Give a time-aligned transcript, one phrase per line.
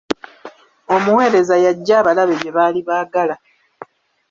[0.95, 3.35] Omuwereza yaggya alabe bye baali baagala.